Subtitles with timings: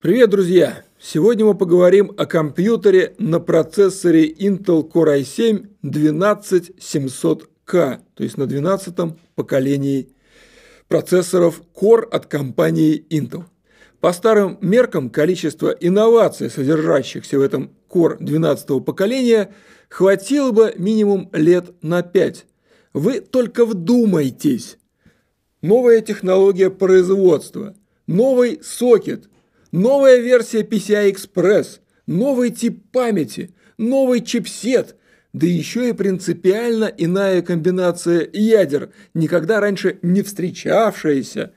[0.00, 0.84] Привет, друзья!
[1.00, 8.94] Сегодня мы поговорим о компьютере на процессоре Intel Core i7 12700K, то есть на 12
[9.34, 10.14] поколении
[10.86, 13.42] процессоров Core от компании Intel.
[13.98, 19.52] По старым меркам количество инноваций, содержащихся в этом Core 12 поколения,
[19.88, 22.46] хватило бы минимум лет на 5.
[22.92, 24.78] Вы только вдумайтесь!
[25.60, 27.74] Новая технология производства,
[28.06, 29.28] новый сокет–
[29.72, 34.96] Новая версия PCI Express, новый тип памяти, новый чипсет,
[35.34, 41.52] да еще и принципиально иная комбинация ядер, никогда раньше не встречавшаяся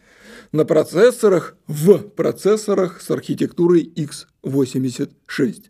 [0.52, 5.66] на процессорах в процессорах с архитектурой x86.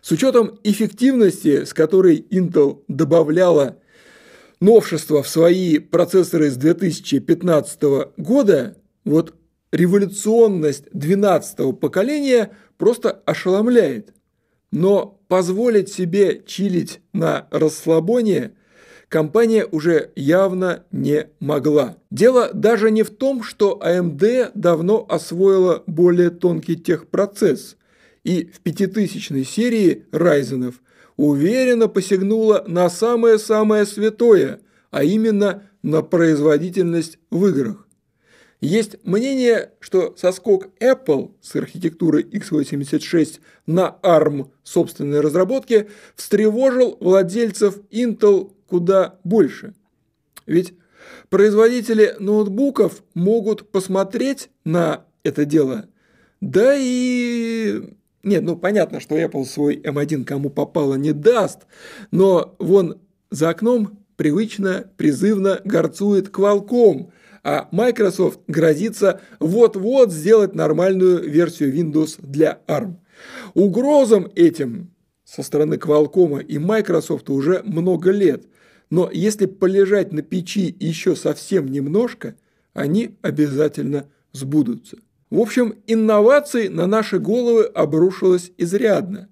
[0.00, 3.76] С учетом эффективности, с которой Intel добавляла
[4.60, 7.82] новшества в свои процессоры с 2015
[8.16, 9.34] года, вот
[9.72, 14.14] революционность 12-го поколения просто ошеломляет.
[14.70, 18.52] Но позволить себе чилить на расслабоне
[19.08, 21.96] компания уже явно не могла.
[22.10, 27.76] Дело даже не в том, что AMD давно освоила более тонкий техпроцесс
[28.24, 30.74] и в пятитысячной серии Ryzen
[31.16, 37.85] уверенно посягнула на самое-самое святое, а именно на производительность в играх.
[38.60, 48.52] Есть мнение, что соскок Apple с архитектурой x86 на ARM собственной разработки встревожил владельцев Intel
[48.66, 49.74] куда больше.
[50.46, 50.72] Ведь
[51.28, 55.88] производители ноутбуков могут посмотреть на это дело,
[56.40, 57.82] да и...
[58.22, 61.60] Нет, ну понятно, что Apple свой M1 кому попало не даст,
[62.10, 67.10] но вон за окном привычно, призывно горцует Qualcomm–
[67.46, 72.96] а Microsoft грозится вот-вот сделать нормальную версию Windows для ARM.
[73.54, 74.90] Угрозам этим
[75.24, 78.46] со стороны Qualcomm и Microsoft уже много лет,
[78.90, 82.34] но если полежать на печи еще совсем немножко,
[82.74, 84.96] они обязательно сбудутся.
[85.30, 89.28] В общем, инноваций на наши головы обрушилось изрядно.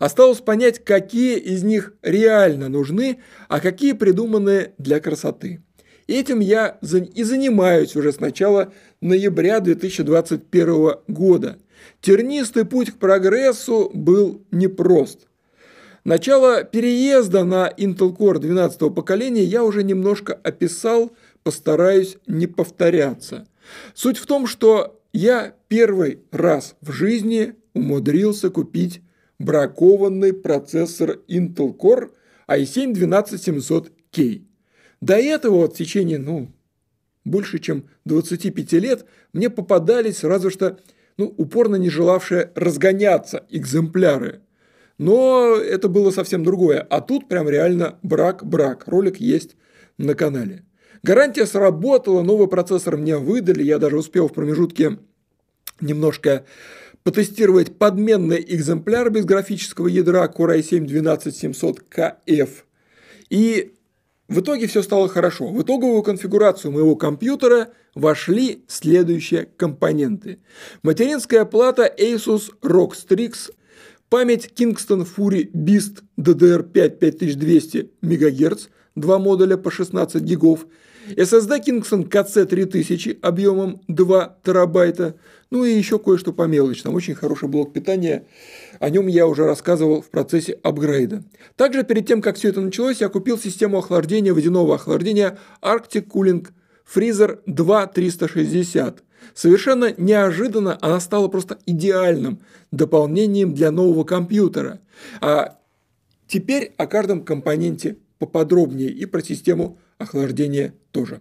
[0.00, 5.60] Осталось понять, какие из них реально нужны, а какие придуманы для красоты.
[6.06, 6.78] Этим я
[7.14, 11.58] и занимаюсь уже с начала ноября 2021 года.
[12.00, 15.26] Тернистый путь к прогрессу был непрост.
[16.04, 21.12] Начало переезда на Intel Core 12 поколения я уже немножко описал,
[21.44, 23.46] постараюсь не повторяться.
[23.94, 29.00] Суть в том, что я первый раз в жизни умудрился купить
[29.38, 32.10] бракованный процессор Intel Core
[32.48, 34.42] i7 12700K.
[35.02, 36.50] До этого вот в течение, ну,
[37.24, 40.78] больше чем 25 лет мне попадались разве что
[41.18, 44.40] ну, упорно не желавшие разгоняться экземпляры.
[44.98, 46.80] Но это было совсем другое.
[46.80, 48.84] А тут прям реально брак-брак.
[48.86, 49.56] Ролик есть
[49.98, 50.64] на канале.
[51.02, 53.64] Гарантия сработала, новый процессор мне выдали.
[53.64, 54.98] Я даже успел в промежутке
[55.80, 56.44] немножко
[57.02, 62.50] потестировать подменный экземпляр без графического ядра Core i7-12700KF.
[63.30, 63.74] И
[64.32, 65.48] в итоге все стало хорошо.
[65.48, 70.38] В итоговую конфигурацию моего компьютера вошли следующие компоненты.
[70.82, 73.52] Материнская плата Asus ROG Strix,
[74.08, 80.66] память Kingston Fury Beast DDR5 5200 МГц, два модуля по 16 гигов,
[81.10, 85.14] SSD Kingston KC3000 объемом 2 терабайта,
[85.50, 86.82] ну и еще кое-что по мелочи.
[86.82, 88.24] Там очень хороший блок питания.
[88.82, 91.22] О нем я уже рассказывал в процессе апгрейда.
[91.54, 96.48] Также перед тем, как все это началось, я купил систему охлаждения, водяного охлаждения Arctic Cooling
[96.92, 99.04] Freezer 2360.
[99.34, 102.40] Совершенно неожиданно она стала просто идеальным
[102.72, 104.80] дополнением для нового компьютера.
[105.20, 105.58] А
[106.26, 111.20] теперь о каждом компоненте поподробнее и про систему охлаждения тоже.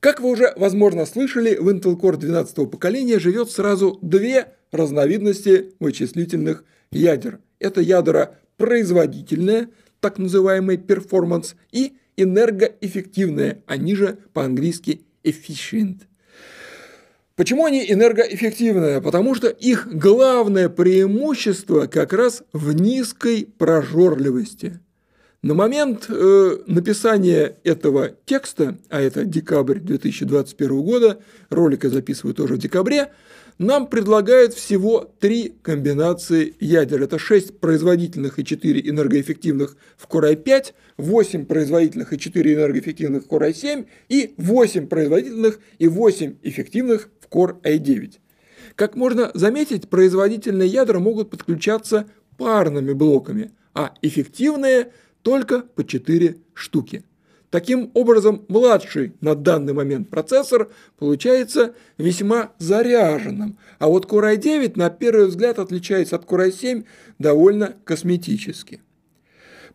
[0.00, 6.64] Как вы уже, возможно, слышали, в Intel Core 12 поколения живет сразу две разновидности вычислительных
[6.90, 7.40] ядер.
[7.58, 9.68] Это ядра производительное,
[10.00, 16.02] так называемый performance, и энергоэффективное, они же по-английски efficient.
[17.36, 19.00] Почему они энергоэффективные?
[19.00, 24.78] Потому что их главное преимущество как раз в низкой прожорливости.
[25.42, 31.18] На момент э, написания этого текста, а это декабрь 2021 года,
[31.50, 33.10] ролик я записываю тоже в декабре,
[33.58, 37.02] нам предлагают всего три комбинации ядер.
[37.02, 43.28] Это 6 производительных и 4 энергоэффективных в Core i5, 8 производительных и 4 энергоэффективных в
[43.28, 48.14] Core i7 и 8 производительных и 8 эффективных в Core i9.
[48.74, 52.06] Как можно заметить, производительные ядра могут подключаться
[52.36, 54.92] парными блоками, а эффективные
[55.22, 57.04] только по 4 штуки.
[57.54, 64.90] Таким образом, младший на данный момент процессор получается весьма заряженным, а вот Core i9 на
[64.90, 66.84] первый взгляд отличается от Core i7
[67.20, 68.80] довольно косметически.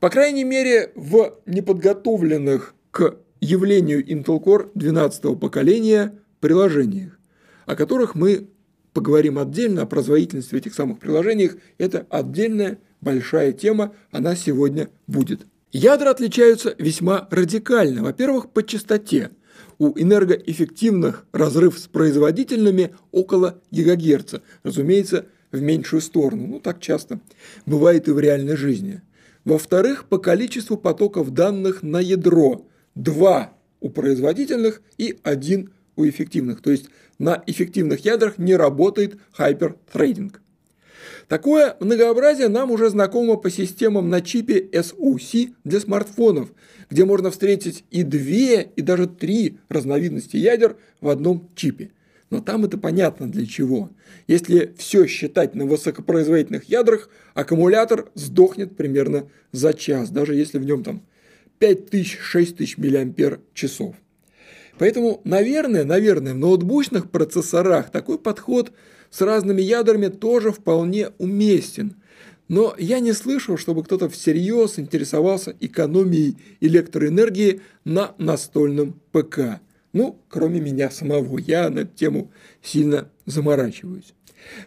[0.02, 7.18] По крайней мере, в неподготовленных к явлению Intel Core 12 поколения приложениях,
[7.66, 8.50] о которых мы
[8.92, 11.56] поговорим отдельно, о производительности этих самых приложениях.
[11.78, 15.46] Это отдельная большая тема, она сегодня будет.
[15.72, 18.04] Ядра отличаются весьма радикально.
[18.04, 19.30] Во-первых, по частоте.
[19.78, 24.42] У энергоэффективных разрыв с производительными около гигагерца.
[24.64, 26.48] Разумеется, в меньшую сторону.
[26.48, 27.20] Ну, так часто
[27.66, 29.02] бывает и в реальной жизни.
[29.46, 32.66] Во-вторых, по количеству потоков данных на ядро.
[32.96, 36.62] Два у производительных и один у эффективных.
[36.62, 36.90] То есть
[37.20, 40.42] на эффективных ядрах не работает хайпертрейдинг.
[41.28, 46.52] Такое многообразие нам уже знакомо по системам на чипе SoC для смартфонов,
[46.90, 51.92] где можно встретить и две, и даже три разновидности ядер в одном чипе.
[52.30, 53.90] Но там это понятно для чего.
[54.28, 60.84] Если все считать на высокопроизводительных ядрах, аккумулятор сдохнет примерно за час, даже если в нем
[60.84, 61.02] там
[61.60, 63.40] 5000-6000
[63.78, 63.94] мАч.
[64.78, 68.72] Поэтому, наверное, наверное, в ноутбучных процессорах такой подход
[69.12, 71.96] с разными ядрами тоже вполне уместен.
[72.48, 79.60] Но я не слышал, чтобы кто-то всерьез интересовался экономией электроэнергии на настольном ПК.
[79.94, 82.32] Ну, кроме меня самого, я на эту тему
[82.64, 84.14] сильно заморачиваюсь.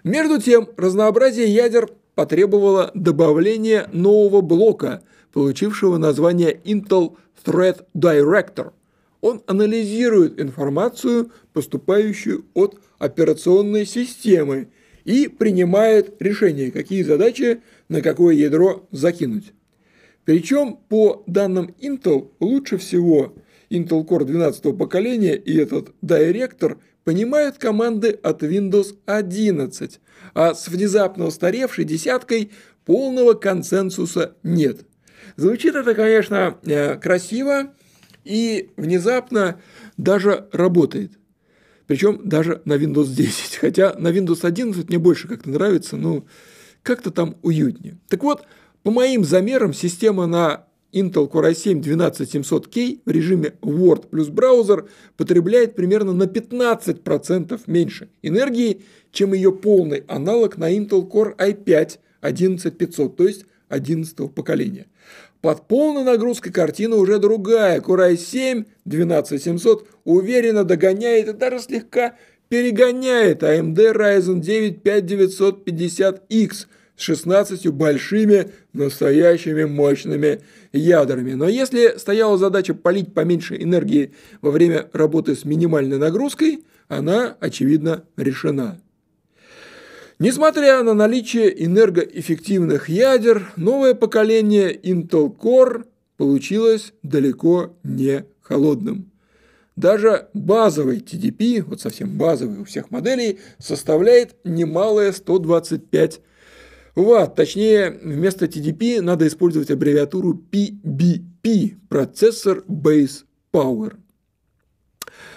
[0.04, 5.02] Между тем, разнообразие ядер потребовало добавления нового блока,
[5.32, 8.72] получившего название Intel Thread Director–
[9.22, 14.68] он анализирует информацию, поступающую от операционной системы,
[15.04, 19.52] и принимает решение, какие задачи на какое ядро закинуть.
[20.24, 23.34] Причем, по данным Intel, лучше всего
[23.70, 30.00] Intel Core 12 поколения и этот директор понимают команды от Windows 11,
[30.34, 32.52] а с внезапно устаревшей десяткой
[32.84, 34.86] полного консенсуса нет.
[35.36, 37.74] Звучит это, конечно, э, красиво,
[38.24, 39.60] и внезапно
[39.96, 41.12] даже работает.
[41.86, 43.56] Причем даже на Windows 10.
[43.56, 46.24] Хотя на Windows 11 мне больше как-то нравится, ну,
[46.82, 47.98] как-то там уютнее.
[48.08, 48.44] Так вот,
[48.82, 55.74] по моим замерам, система на Intel Core i7 12700K в режиме Word плюс браузер потребляет
[55.74, 63.26] примерно на 15% меньше энергии, чем ее полный аналог на Intel Core i5 11500, то
[63.26, 64.86] есть 11 поколения.
[65.42, 67.80] Под полной нагрузкой картина уже другая.
[67.80, 72.14] Core i7 12700 уверенно догоняет и даже слегка
[72.48, 80.42] перегоняет AMD Ryzen 9 5950X с 16 большими настоящими мощными
[80.72, 81.32] ядрами.
[81.32, 84.12] Но если стояла задача полить поменьше энергии
[84.42, 88.81] во время работы с минимальной нагрузкой, она, очевидно, решена.
[90.22, 95.84] Несмотря на наличие энергоэффективных ядер, новое поколение Intel Core
[96.16, 99.10] получилось далеко не холодным.
[99.74, 106.20] Даже базовый TDP, вот совсем базовый у всех моделей, составляет немалые 125
[106.94, 107.34] Ватт.
[107.34, 113.96] Точнее, вместо TDP надо использовать аббревиатуру PBP– процессор Base Power.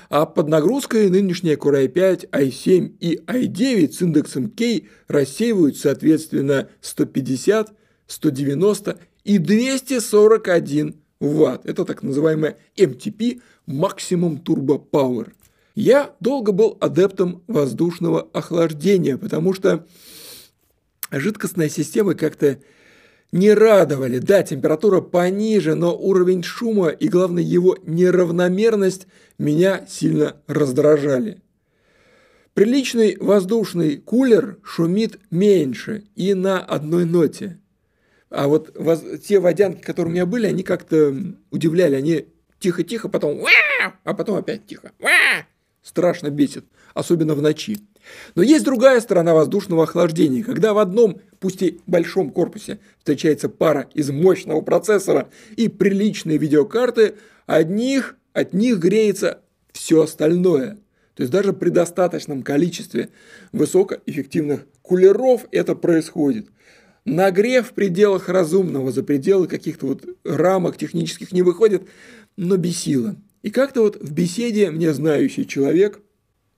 [0.10, 7.74] А под нагрузкой нынешние Core i5, i7 и i9 с индексом K рассеивают соответственно 150,
[8.08, 11.65] 190 и 241 Ватт.
[11.65, 15.32] Это так называемая MTP– Maximum Turbo Power.
[15.75, 19.86] Я долго был адептом воздушного охлаждения, потому что
[21.12, 22.60] жидкостная система как-то
[23.32, 24.20] не радовали.
[24.20, 31.41] Да, температура пониже, но уровень шума и, главное, его неравномерность меня сильно раздражали.
[32.53, 37.60] Приличный воздушный кулер шумит меньше и на одной ноте.
[38.29, 39.03] А вот воз...
[39.27, 41.13] те водянки, которые у меня были, они как-то
[41.51, 41.96] удивляли.
[41.96, 42.27] Они
[42.60, 43.41] тихо-тихо, потом
[44.03, 44.91] а потом опять тихо.
[45.84, 46.65] Страшно бесит,
[46.96, 47.78] особенно в ночи.
[48.34, 53.88] Но есть другая сторона воздушного охлаждения, когда в одном, пусть и большом корпусе, встречается пара
[53.94, 60.78] из мощного процессора и приличные видеокарты, одних, от них греется все остальное.
[61.16, 63.10] То есть даже при достаточном количестве
[63.52, 66.48] высокоэффективных кулеров это происходит.
[67.06, 71.84] Нагрев в пределах разумного, за пределы каких-то вот рамок технических не выходит,
[72.36, 73.16] но бесило.
[73.44, 76.00] И как-то вот в беседе мне знающий человек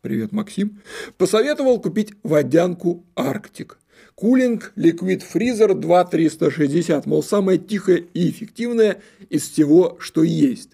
[0.07, 0.79] привет, Максим,
[1.17, 3.77] посоветовал купить водянку Арктик.
[4.15, 10.69] Кулинг Liquid Freezer 2360, мол, самая тихая и эффективная из всего, что есть.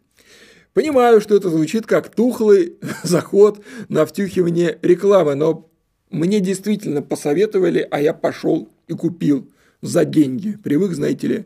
[0.73, 5.67] Понимаю, что это звучит как тухлый заход на втюхивание рекламы, но
[6.11, 9.49] мне действительно посоветовали, а я пошел и купил
[9.81, 10.59] за деньги.
[10.63, 11.45] Привык, знаете ли,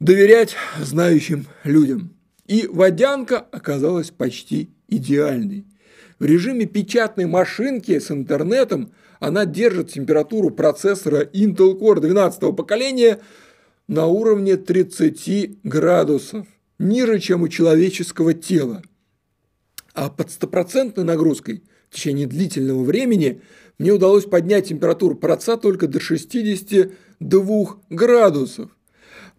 [0.00, 2.14] доверять знающим людям.
[2.46, 5.64] И водянка оказалась почти идеальной.
[6.18, 13.20] В режиме печатной машинки с интернетом она держит температуру процессора Intel Core 12 поколения
[13.88, 16.46] на уровне 30 градусов,
[16.78, 18.82] ниже, чем у человеческого тела.
[19.92, 23.42] А под стопроцентной нагрузкой в течение длительного времени
[23.78, 28.70] мне удалось поднять температуру проца только до 62 градусов.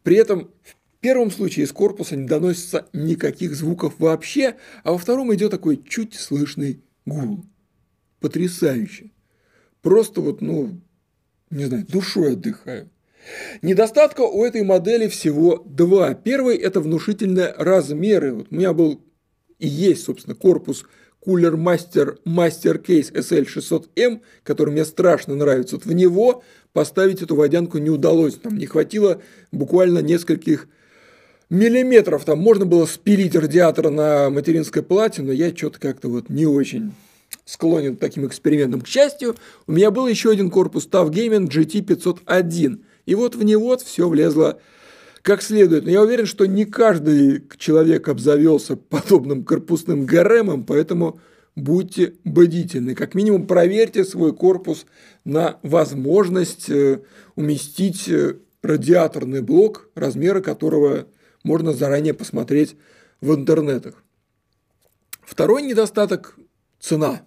[0.04, 0.75] При этом в
[1.06, 6.16] первом случае из корпуса не доносится никаких звуков вообще, а во втором идет такой чуть
[6.16, 7.46] слышный гул.
[8.20, 9.12] Потрясающе.
[9.84, 10.82] Просто вот, ну,
[11.52, 12.90] не знаю, душой отдыхаю.
[13.62, 16.16] Недостатка у этой модели всего два.
[16.16, 18.34] Первый– это внушительные размеры.
[18.34, 19.00] Вот у меня был
[19.60, 20.86] и есть, собственно, корпус
[21.24, 25.76] Cooler Master Master Case SL600M, который мне страшно нравится.
[25.76, 26.44] Вот в него
[26.74, 28.34] поставить эту водянку не удалось.
[28.40, 29.22] Там не хватило
[29.52, 30.68] буквально нескольких
[31.50, 32.26] миллиметров.
[32.26, 36.94] Там можно было спилить радиатор на материнской плате, но я что-то как-то вот не очень
[37.46, 38.82] склонен к таким экспериментам.
[38.82, 39.36] К счастью,
[39.68, 42.82] у меня был еще один корпус TAF Gaming GT501.
[43.06, 44.60] И вот в него все влезло
[45.22, 45.86] как следует.
[45.86, 51.20] Но я уверен, что не каждый человек обзавелся подобным корпусным гаремом, поэтому
[51.56, 52.94] будьте бдительны.
[52.96, 54.86] Как минимум проверьте свой корпус
[55.24, 57.02] на возможность э,
[57.36, 61.08] уместить э, радиаторный блок, размеры которого
[61.46, 62.76] можно заранее посмотреть
[63.22, 64.04] в интернетах.
[65.22, 66.38] Второй недостаток–
[66.80, 67.22] цена.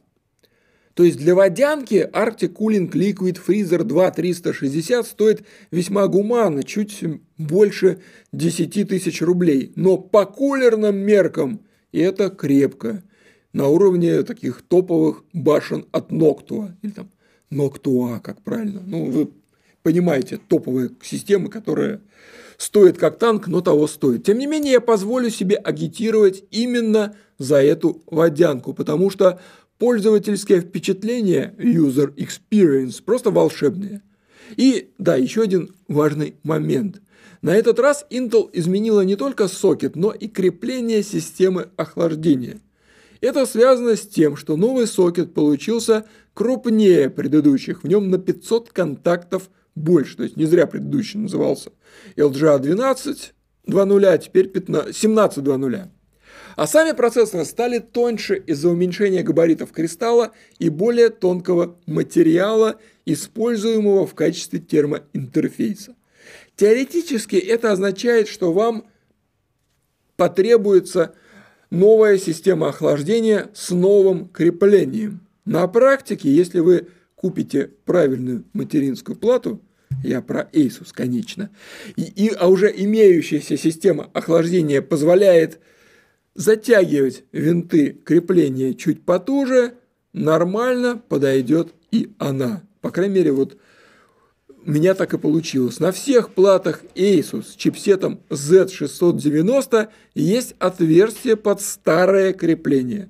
[0.95, 7.05] То есть для водянки Arctic Cooling Liquid Freezer 2360 стоит весьма гуманно, чуть
[7.37, 8.01] больше
[8.33, 9.73] 10 тысяч рублей.
[9.77, 11.61] Но по кулерным меркам
[11.93, 13.05] это крепко.
[13.53, 16.77] На уровне таких топовых башен от Ноктуа.
[16.83, 17.11] Или там
[17.51, 18.83] Ноктуа, как правильно.
[18.85, 19.31] Ну, вы
[19.85, 22.01] понимаете, топовая система, которая
[22.59, 24.25] стоит как танк, но того стоит.
[24.25, 29.41] Тем не менее, я позволю себе агитировать именно за эту водянку, потому что
[29.79, 34.03] пользовательское впечатление, user experience, просто волшебные.
[34.57, 37.01] И да, еще один важный момент.
[37.43, 42.61] На этот раз Intel изменила не только сокет, но и крепление системы охлаждения.
[43.21, 49.51] Это связано с тем, что новый сокет получился крупнее предыдущих, в нем на 500 контактов
[49.79, 51.71] больше, то есть не зря предыдущий назывался
[52.17, 53.35] LGA 12
[53.67, 55.89] 2.0, а теперь 15, 17 2.0.
[56.57, 64.15] А сами процессоры стали тоньше из-за уменьшения габаритов кристалла и более тонкого материала, используемого в
[64.15, 65.95] качестве термоинтерфейса.
[66.57, 68.87] Теоретически это означает, что вам
[70.17, 71.15] потребуется
[71.71, 75.21] новая система охлаждения с новым креплением.
[75.45, 79.63] На практике, если вы купите правильную материнскую плату,
[80.03, 81.51] я про Asus, конечно,
[81.97, 85.59] и, и, а уже имеющаяся система охлаждения позволяет
[86.35, 89.75] затягивать винты крепления чуть потуже,
[90.13, 92.63] нормально подойдет и она.
[92.81, 93.59] По крайней мере, вот
[94.65, 95.81] у меня так и получилось.
[95.81, 103.09] На всех платах Asus с чипсетом Z690 есть отверстие под старое крепление.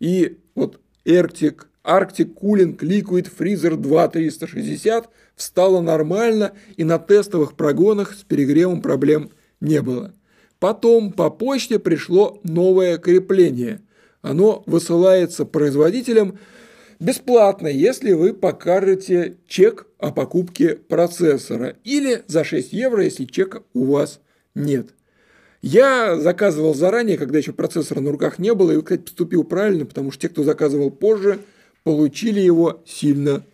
[0.00, 5.08] И вот Arctic, Arctic Cooling Liquid Freezer 2360
[5.42, 9.30] встало нормально и на тестовых прогонах с перегревом проблем
[9.60, 10.14] не было.
[10.60, 13.80] Потом по почте пришло новое крепление.
[14.22, 16.38] Оно высылается производителям
[17.00, 21.74] бесплатно, если вы покажете чек о покупке процессора.
[21.82, 24.20] Или за 6 евро, если чека у вас
[24.54, 24.90] нет.
[25.60, 30.12] Я заказывал заранее, когда еще процессора на руках не было, и, кстати, поступил правильно, потому
[30.12, 31.40] что те, кто заказывал позже,
[31.82, 33.44] получили его сильно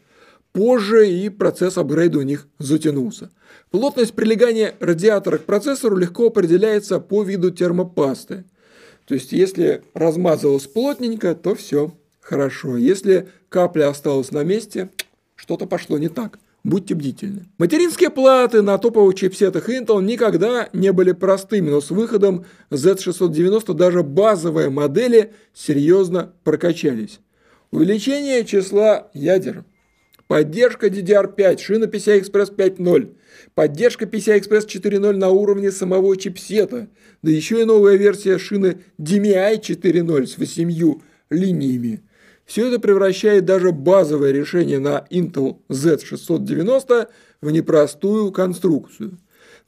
[0.58, 3.30] позже, и процесс апгрейда у них затянулся.
[3.70, 8.42] Плотность прилегания радиатора к процессору легко определяется по виду термопасты.
[9.06, 12.76] То есть, если размазалось плотненько, то все хорошо.
[12.76, 14.90] Если капля осталась на месте,
[15.36, 16.40] что-то пошло не так.
[16.64, 17.46] Будьте бдительны.
[17.58, 24.02] Материнские платы на топовых чипсетах Intel никогда не были простыми, но с выходом Z690 даже
[24.02, 27.20] базовые модели серьезно прокачались.
[27.70, 29.64] Увеличение числа ядер–
[30.28, 33.14] Поддержка DDR5, шина PCI-Express 5.0,
[33.54, 36.88] поддержка PCI-Express 4.0 на уровне самого чипсета,
[37.22, 42.02] да еще и новая версия шины DMI 4.0 с 8 линиями.
[42.44, 47.08] Все это превращает даже базовое решение на Intel Z690
[47.40, 49.18] в непростую конструкцию.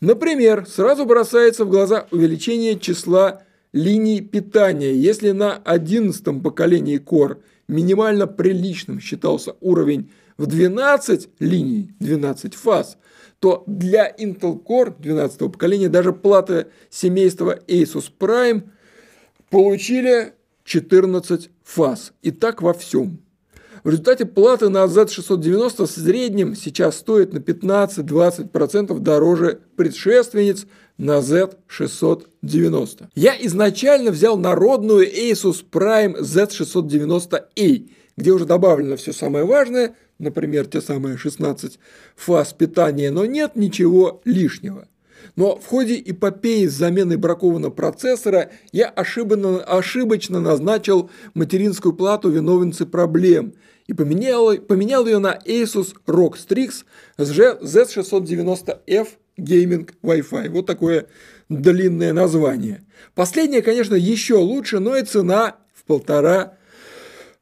[0.03, 4.93] Например, сразу бросается в глаза увеличение числа линий питания.
[4.93, 12.97] Если на 11 поколении Core минимально приличным считался уровень в 12 линий, 12 фаз,
[13.41, 18.63] то для Intel Core 12 поколения даже платы семейства Asus Prime
[19.51, 20.33] получили
[20.65, 22.15] 14 фаз.
[22.23, 23.19] И так во всем.
[23.85, 30.65] В результате платы на Z690 в среднем сейчас стоят на 15-20% дороже предшественниц
[30.97, 33.09] на Z690.
[33.15, 40.81] Я изначально взял народную Asus Prime Z690A, где уже добавлено все самое важное, например, те
[40.81, 41.79] самые 16
[42.17, 44.87] фаз питания, но нет ничего лишнего.
[45.37, 52.87] Но в ходе эпопеи с заменой бракованного процессора я ошибочно, ошибочно назначил материнскую плату виновницы
[52.87, 53.55] проблем
[53.87, 56.85] и поменял, поменял ее на Asus ROG Strix
[57.19, 59.09] Z690F
[59.39, 60.49] Gaming Wi-Fi.
[60.51, 61.07] Вот такое
[61.49, 62.85] длинное название.
[63.15, 66.55] Последнее, конечно, еще лучше, но и цена в полтора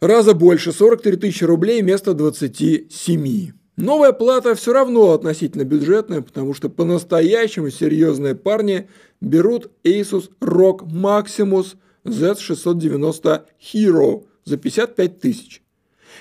[0.01, 3.53] раза больше, 43 тысячи рублей вместо 27.
[3.77, 8.89] Новая плата все равно относительно бюджетная, потому что по-настоящему серьезные парни
[9.21, 15.63] берут Asus ROG Maximus Z690 Hero за 55 тысяч.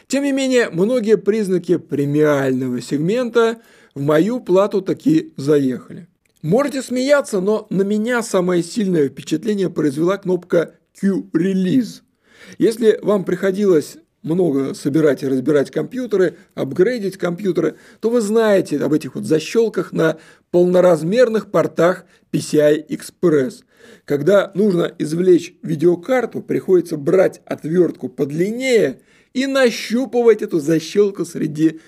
[0.07, 3.57] Тем не менее, многие признаки премиального сегмента
[3.95, 6.07] в мою плату таки заехали.
[6.43, 12.01] Можете смеяться, но на меня самое сильное впечатление произвела кнопка Q-Release.
[12.57, 19.15] Если вам приходилось много собирать и разбирать компьютеры, апгрейдить компьютеры, то вы знаете об этих
[19.15, 20.17] вот защелках на
[20.51, 23.63] полноразмерных портах PCI Express.
[24.05, 29.01] Когда нужно извлечь видеокарту, приходится брать отвертку подлиннее
[29.33, 31.79] и нащупывать эту защелку среди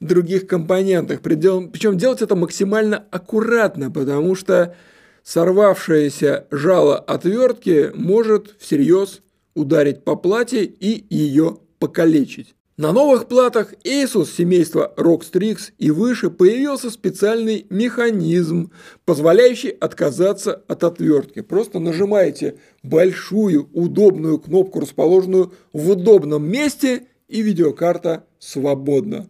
[0.00, 1.20] других компонентов.
[1.20, 4.76] Причем делать это максимально аккуратно, потому что
[5.22, 9.22] сорвавшееся жало отвертки может всерьез
[9.56, 12.54] ударить по плате и ее покалечить.
[12.76, 18.70] На новых платах Asus семейства Rockstrix и выше появился специальный механизм,
[19.06, 21.40] позволяющий отказаться от отвертки.
[21.40, 29.28] Просто нажимаете большую удобную кнопку, расположенную в удобном месте, и видеокарта свободна.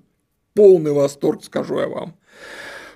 [0.54, 2.14] Полный восторг, скажу я вам.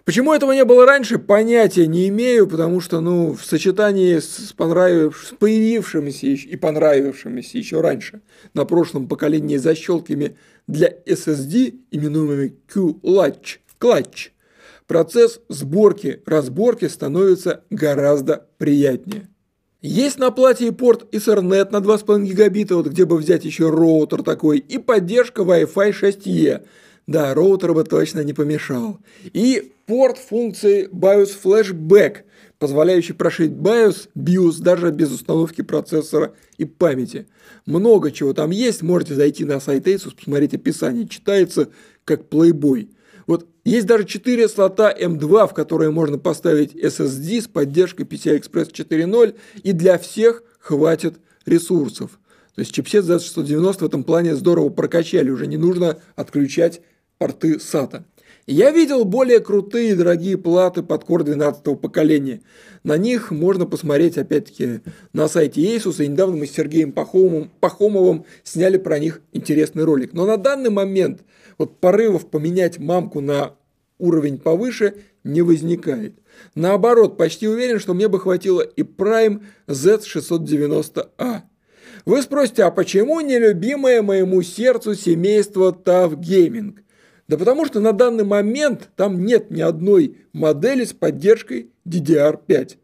[0.05, 5.29] Почему этого не было раньше, понятия не имею, потому что, ну, в сочетании с, понравив...
[5.29, 8.21] с появившимися и понравившимися еще раньше
[8.55, 10.37] на прошлом поколении защелками
[10.67, 14.31] для SSD, именуемыми Q-Latch, Clutch,
[14.87, 19.29] процесс сборки, разборки становится гораздо приятнее.
[19.83, 24.23] Есть на плате и порт Ethernet на 2,5 гигабита, вот где бы взять еще роутер
[24.23, 26.63] такой, и поддержка Wi-Fi 6E–
[27.11, 29.01] да, роутер бы точно не помешал.
[29.33, 32.19] И порт функции BIOS Flashback,
[32.61, 37.27] позволяющий прошить BIOS, BIOS даже без установки процессора и памяти.
[37.67, 41.71] Много чего там есть, можете зайти на сайт Asus, посмотреть описание, читается
[42.05, 42.91] как плейбой.
[43.27, 48.73] Вот есть даже 4 слота M2, в которые можно поставить SSD с поддержкой PCI Express
[48.73, 52.21] 4.0, и для всех хватит ресурсов.
[52.55, 56.83] То есть чипсет Z690 в этом плане здорово прокачали, уже не нужно отключать
[57.21, 58.05] порты SATA.
[58.47, 62.41] Я видел более крутые и дорогие платы под Core 12 поколения.
[62.83, 64.81] На них можно посмотреть, опять-таки,
[65.13, 70.15] на сайте Asus, и недавно мы с Сергеем Пахомовым, Пахомовым сняли про них интересный ролик.
[70.15, 71.21] Но на данный момент
[71.59, 73.55] вот порывов поменять мамку на
[73.99, 76.15] уровень повыше не возникает.
[76.55, 81.43] Наоборот, почти уверен, что мне бы хватило и Prime Z690A.
[82.07, 86.79] Вы спросите, а почему нелюбимое моему сердцу семейство TAF Gaming?
[87.31, 92.77] Да потому что на данный момент там нет ни одной модели с поддержкой DDR5.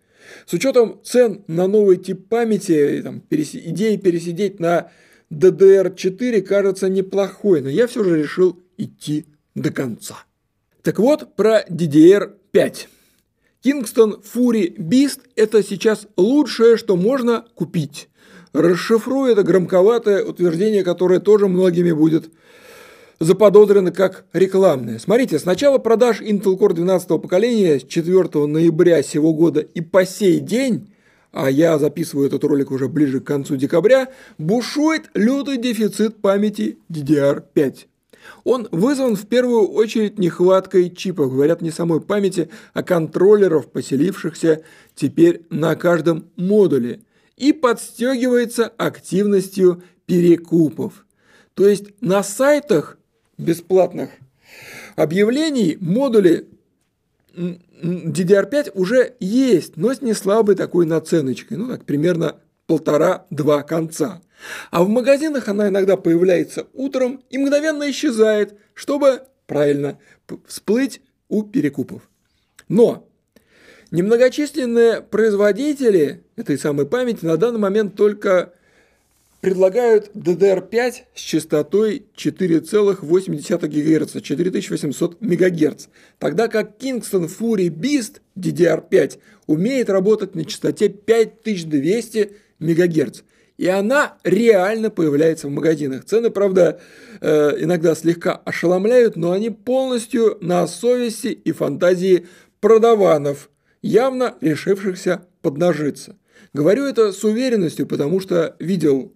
[0.47, 3.57] С учетом цен на новый тип памяти, там, перес...
[3.57, 4.93] идея пересидеть на
[5.33, 10.15] DDR4 кажется неплохой, но я все же решил идти до конца.
[10.83, 12.87] Так вот, про DDR5.
[13.65, 18.09] Kingston Fury Beast– это сейчас лучшее, что можно купить.
[18.53, 22.31] Расшифрую это громковатое утверждение, которое тоже многими будет
[23.19, 24.99] заподозрены как рекламные.
[24.99, 30.05] Смотрите, с начала продаж Intel Core 12 поколения с 4 ноября сего года и по
[30.05, 30.93] сей день,
[31.33, 37.87] а я записываю этот ролик уже ближе к концу декабря, бушует лютый дефицит памяти DDR5.
[38.45, 44.63] Он вызван в первую очередь нехваткой чипов, говорят не самой памяти, а контроллеров, поселившихся
[44.95, 47.01] теперь на каждом модуле,
[47.37, 51.07] и подстегивается активностью перекупов.
[51.55, 52.99] То есть на сайтах
[53.39, 54.11] бесплатных
[54.95, 56.49] объявлений модули
[57.35, 64.23] DDR5 уже есть, но с не слабой такой наценочкой, ну так примерно полтора-два конца.
[64.71, 69.99] А в магазинах она иногда появляется утром и мгновенно исчезает, чтобы, правильно,
[70.47, 72.09] всплыть у перекупов.
[72.69, 73.09] Но
[73.91, 78.53] немногочисленные производители этой самой памяти на данный момент только
[79.47, 85.87] предлагают DDR5 с частотой 4,8 ГГц, 4800 МГц,
[86.19, 93.21] тогда как Kingston Fury Beast DDR5 умеет работать на частоте 5200 МГц.
[93.57, 96.05] И она реально появляется в магазинах.
[96.07, 96.81] Цены, правда,
[97.21, 102.27] э, иногда слегка ошеломляют, но они полностью на совести и фантазии
[102.59, 103.49] продаванов,
[103.81, 106.17] явно решившихся поднажиться.
[106.53, 109.13] Говорю это с уверенностью, потому что видел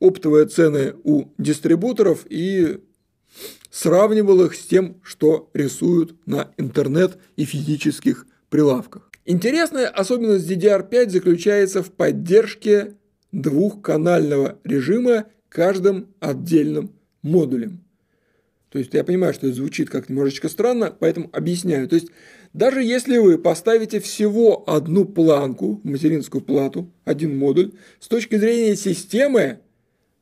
[0.00, 2.80] оптовые цены у дистрибуторов и
[3.70, 9.10] сравнивал их с тем, что рисуют на интернет и физических прилавках.
[9.24, 12.94] Интересная особенность DDR5 заключается в поддержке
[13.30, 17.84] двухканального режима каждым отдельным модулем.
[18.70, 21.88] То есть я понимаю, что это звучит как немножечко странно, поэтому объясняю.
[21.88, 22.08] То есть
[22.52, 29.60] даже если вы поставите всего одну планку, материнскую плату, один модуль, с точки зрения системы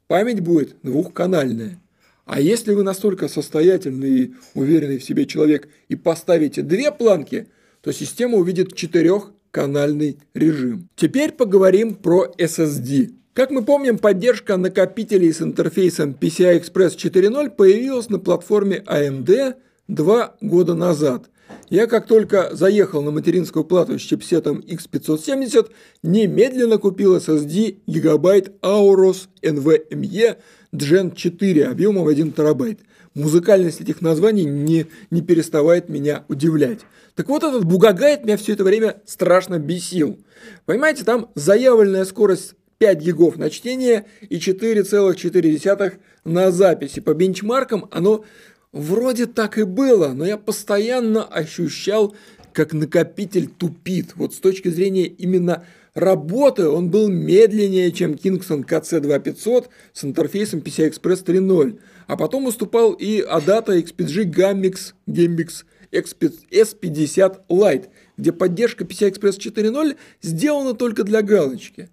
[0.06, 1.80] память будет двухканальная.
[2.24, 7.46] А если вы настолько состоятельный и уверенный в себе человек и поставите две планки,
[7.80, 10.88] то система увидит четырехканальный режим.
[10.96, 13.12] Теперь поговорим про SSD.
[13.32, 19.54] Как мы помним, поддержка накопителей с интерфейсом PCI Express 4.0 появилась на платформе AMD
[19.86, 21.30] два года назад.
[21.68, 25.70] Я как только заехал на материнскую плату с чипсетом X570,
[26.02, 30.36] немедленно купил SSD Gigabyte Aorus NVMe
[30.72, 32.80] Gen 4 объемом 1 терабайт.
[33.14, 36.80] Музыкальность этих названий не, не переставает меня удивлять.
[37.14, 40.18] Так вот, этот бугагайт меня все это время страшно бесил.
[40.66, 47.00] Понимаете, там заявленная скорость 5 гигов на чтение и 4,4 на записи.
[47.00, 48.24] По бенчмаркам оно
[48.72, 52.14] Вроде так и было, но я постоянно ощущал,
[52.52, 54.16] как накопитель тупит.
[54.16, 60.90] Вот с точки зрения именно работы он был медленнее, чем Kingston KC2500 с интерфейсом PCI
[60.90, 61.78] Express 3.0.
[62.06, 69.96] А потом уступал и Adata XPG Gammix Gambix S50 Lite, где поддержка PCI Express 4.0
[70.22, 71.88] сделана только для галочки.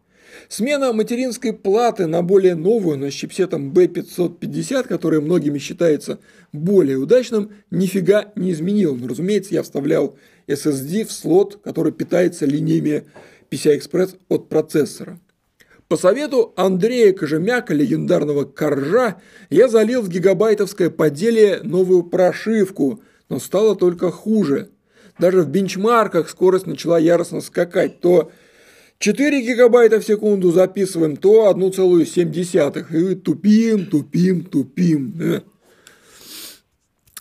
[0.50, 6.20] Смена материнской платы на более новую, но с чипсетом B550, который многими считается
[6.52, 8.96] более удачным, нифига не изменил.
[8.96, 10.18] Но, разумеется, я вставлял
[10.48, 13.06] SSD в слот, который питается линиями
[13.50, 15.20] PCI-Express от процессора.
[15.88, 23.76] По совету Андрея Кожемяка, легендарного Коржа, я залил в гигабайтовское поделие новую прошивку, но стало
[23.76, 24.70] только хуже.
[25.20, 28.32] Даже в бенчмарках скорость начала яростно скакать, то
[29.04, 33.12] 4 гигабайта в секунду записываем, то 1,7.
[33.12, 35.14] И тупим, тупим, тупим.
[35.20, 35.42] Э.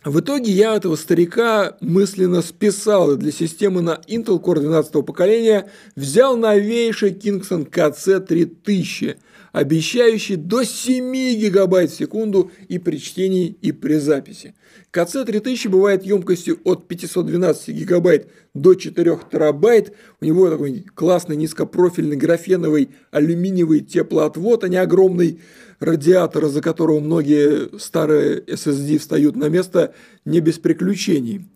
[0.05, 5.69] В итоге я этого старика мысленно списал и для системы на Intel Core 12 поколения
[5.97, 9.17] взял новейший Kingston KC3000,
[9.53, 14.55] обещающий до 7 гигабайт в секунду и при чтении, и при записи.
[14.91, 19.93] КЦ-3000 бывает емкостью от 512 гигабайт до 4 терабайт.
[20.21, 25.41] У него такой классный низкопрофильный графеновый алюминиевый теплоотвод, а не огромный
[25.81, 31.49] радиатор, из-за которого многие старые SSD встают на место не без приключений.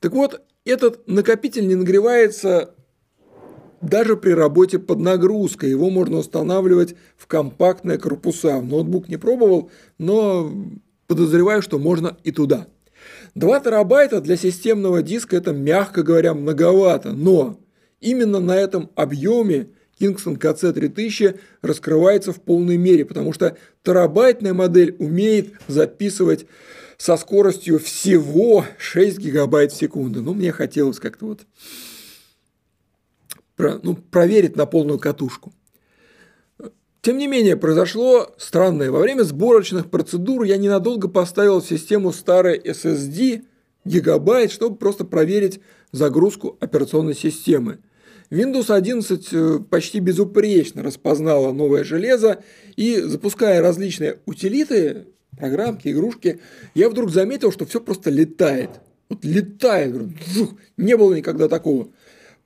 [0.00, 2.74] Так вот, этот накопитель не нагревается
[3.88, 5.70] даже при работе под нагрузкой.
[5.70, 8.60] Его можно устанавливать в компактные корпуса.
[8.60, 10.52] Ноутбук не пробовал, но
[11.06, 12.66] подозреваю, что можно и туда.
[13.34, 17.58] 2 терабайта для системного диска это, мягко говоря, многовато, но
[18.00, 19.68] именно на этом объеме
[20.00, 26.46] Kingston KC3000 раскрывается в полной мере, потому что терабайтная модель умеет записывать
[26.96, 30.22] со скоростью всего 6 гигабайт в секунду.
[30.22, 31.40] Ну, мне хотелось как-то вот
[33.58, 35.52] ну, проверить на полную катушку.
[37.02, 38.90] Тем не менее, произошло странное.
[38.90, 43.44] Во время сборочных процедур я ненадолго поставил в систему старой SSD
[43.84, 45.60] гигабайт, чтобы просто проверить
[45.92, 47.80] загрузку операционной системы.
[48.30, 52.42] Windows 11 э, почти безупречно распознала новое железо,
[52.74, 56.40] и запуская различные утилиты, программки, игрушки,
[56.74, 58.70] я вдруг заметил, что все просто летает.
[59.08, 59.94] Вот летает.
[60.76, 61.88] Не было никогда такого.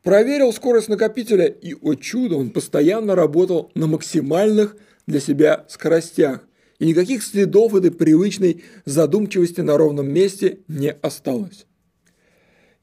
[0.09, 4.75] Проверил скорость накопителя, и, о чудо, он постоянно работал на максимальных
[5.07, 6.49] для себя скоростях.
[6.79, 11.67] и никаких следов этой привычной задумчивости на ровном месте не осталось.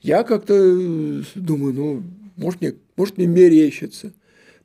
[0.01, 2.03] Я как-то э, думаю, ну,
[2.35, 4.13] может мне, может мне мерещится.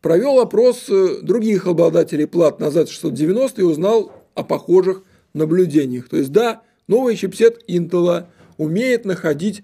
[0.02, 6.10] Провел опрос э, других обладателей плат на Z690 и узнал о похожих наблюдениях.
[6.10, 8.26] То есть, да, новый чипсет Intel
[8.58, 9.62] умеет находить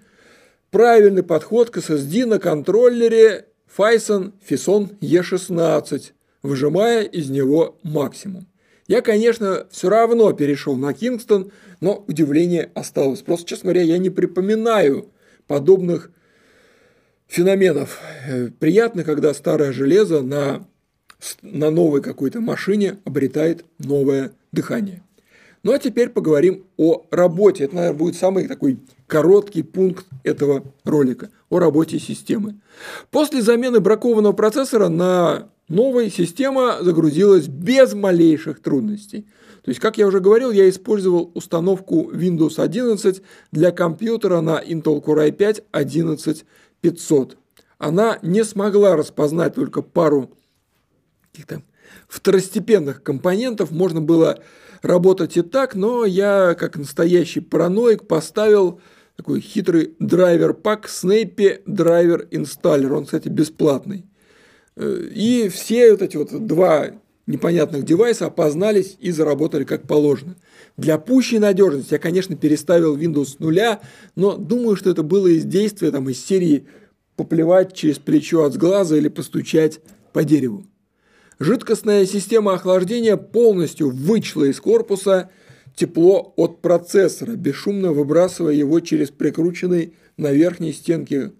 [0.77, 3.47] правильный подход к SSD на контроллере
[3.79, 6.13] Phison Fison E16,
[6.43, 8.47] выжимая из него максимум.
[8.87, 13.23] Я, конечно, все равно перешел на Kingston, но удивление осталось.
[13.23, 15.09] Просто, честно говоря, я не припоминаю
[15.47, 16.11] подобных
[17.27, 17.99] феноменов.
[18.29, 20.69] Э, приятно, когда старое железо на,
[21.41, 25.03] на новой какой-то машине обретает новое дыхание.
[25.67, 27.65] Ну а теперь поговорим о работе.
[27.65, 32.61] Это, наверное, будет самый такой короткий пункт этого ролика о работе системы.
[33.11, 39.23] После замены бракованного процессора на новой система загрузилась без малейших трудностей.
[39.65, 45.05] То есть, как я уже говорил, я использовал установку Windows 11 для компьютера на Intel
[45.05, 47.39] Core i5 11500.
[47.79, 50.31] Она не смогла распознать только пару
[51.33, 51.63] каких-то
[52.07, 53.73] второстепенных компонентов.
[53.73, 54.39] Можно было
[54.83, 58.81] работать и так, но я, как настоящий параноик, поставил
[59.17, 62.93] такой хитрый драйвер-пак Snappy Driver Installer.
[62.93, 64.05] Он, кстати, бесплатный.
[64.77, 66.91] Э, и все вот эти вот два
[67.27, 70.37] непонятных девайса опознались и заработали как положено.
[70.77, 73.81] Для пущей надежности я, конечно, переставил Windows с нуля,
[74.15, 76.67] но думаю, что это было из действия там, из серии
[77.17, 79.81] поплевать через плечо от сглаза или постучать
[80.13, 80.67] по дереву.
[81.39, 85.29] Жидкостная система охлаждения полностью вычла из корпуса
[85.75, 91.33] тепло от процессора, бесшумно выбрасывая его через прикрученный на верхней стенке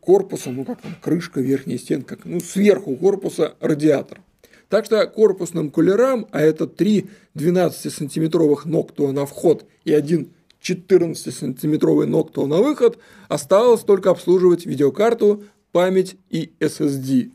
[0.00, 4.22] корпуса, ну как там, крышка верхней стенки, ну сверху корпуса радиатор.
[4.68, 12.46] Так что корпусным кулерам, а это три 12-сантиметровых ногтуа на вход и один 14-сантиметровый ногтуа
[12.46, 12.98] на выход,
[13.28, 17.30] осталось только обслуживать видеокарту, память и SSD.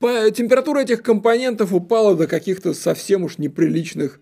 [0.00, 4.20] Температура этих компонентов упала до каких-то совсем уж неприличных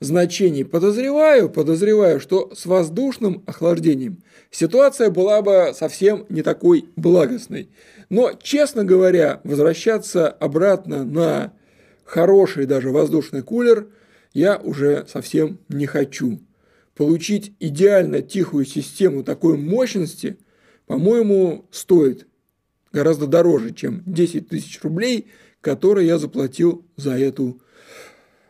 [0.00, 0.64] значений.
[0.64, 7.68] Подозреваю, подозреваю, что с воздушным охлаждением ситуация была бы совсем не такой благостной.
[8.08, 11.52] Но, честно говоря, возвращаться обратно на
[12.04, 13.88] хороший даже воздушный кулер
[14.32, 16.40] я уже совсем не хочу.
[16.94, 20.38] Получить идеально тихую систему такой мощности,
[20.86, 22.27] по-моему, стоит
[22.92, 25.28] гораздо дороже, чем 10 тысяч рублей,
[25.60, 27.60] которые я заплатил за эту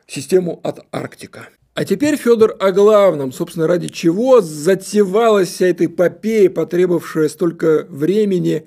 [0.07, 1.49] систему от Арктика.
[1.75, 8.67] А теперь, Федор, о главном, собственно, ради чего затевалась вся эта эпопея, потребовавшая столько времени,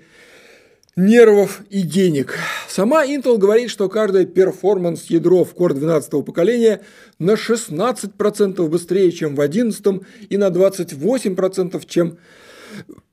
[0.95, 2.35] нервов и денег.
[2.69, 6.81] Сама Intel говорит, что каждое performance-ядро в Core 12 поколения
[7.19, 9.85] на 16% быстрее, чем в 11
[10.29, 12.17] и на 28%, чем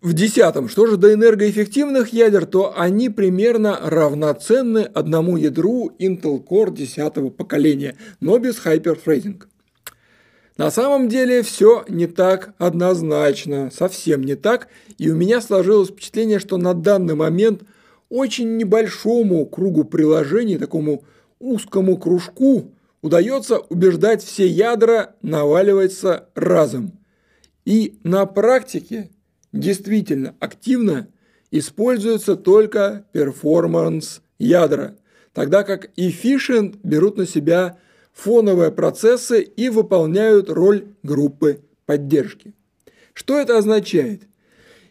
[0.01, 6.75] в десятом, что же до энергоэффективных ядер, то они примерно равноценны одному ядру Intel Core
[6.75, 9.47] 10 поколения, но без hyperthreading а.
[10.57, 14.69] На самом деле все не так однозначно, совсем не так,
[14.99, 17.63] и у меня сложилось впечатление, что на данный момент
[18.09, 21.05] очень небольшому кругу приложений, такому
[21.39, 26.99] узкому кружку, удается убеждать все ядра наваливаться разом.
[27.65, 29.11] И на практике
[29.53, 31.09] действительно активно
[31.51, 34.97] используются только перформанс ядра,
[35.33, 37.79] тогда как efficient берут на себя
[38.13, 42.53] фоновые процессы и выполняют роль группы поддержки.
[43.15, 44.23] Что это означает?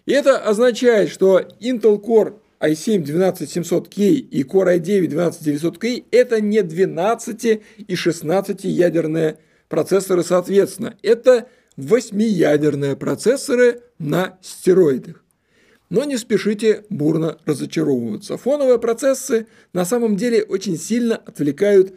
[0.05, 7.95] Это означает, что Intel Core i7 12700K и Core i9 12900K это не 12 и
[7.95, 10.95] 16 ядерные процессоры соответственно.
[11.03, 15.23] Это восьмиядерные процессоры на стероидах.
[15.89, 18.35] Но не спешите бурно разочаровываться.
[18.35, 21.93] Фоновые процессы на самом деле очень сильно отвлекают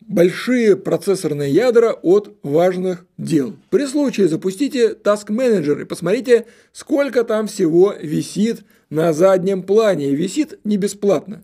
[0.00, 3.56] большие процессорные ядра от важных дел.
[3.70, 10.10] При случае запустите Task Manager и посмотрите, сколько там всего висит на заднем плане.
[10.10, 11.42] И висит не бесплатно.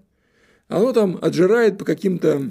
[0.69, 2.51] Оно там отжирает по каким-то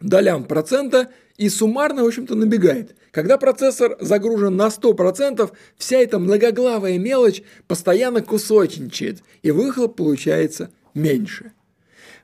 [0.00, 1.08] долям процента
[1.42, 2.94] и суммарно, в общем-то, набегает.
[3.10, 11.50] Когда процессор загружен на 100%, вся эта многоглавая мелочь постоянно кусочничает, и выхлоп получается меньше.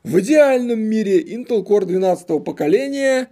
[0.05, 3.29] В идеальном мире Intel Core 12 поколения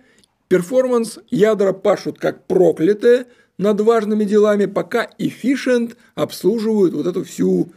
[0.49, 7.71] перформанс ядра пашут как проклятые над важными делами, пока Efficient обслуживают вот эту всю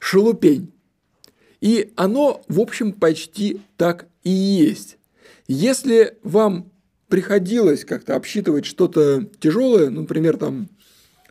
[0.00, 0.72] шелупень.
[1.60, 4.98] И оно, в общем, почти так и есть.
[5.46, 6.71] Если вам
[7.12, 10.70] приходилось как-то обсчитывать что-то тяжелое, например, там